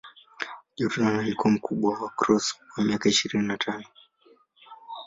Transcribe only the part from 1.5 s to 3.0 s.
mkubwa wa Cross kwa